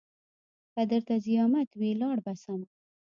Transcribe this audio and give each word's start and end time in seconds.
که 0.73 0.81
درته 0.91 1.13
زيامت 1.27 1.69
وي 1.79 1.91
لاړ 2.01 2.17
به 2.25 2.33
سم. 2.43 2.61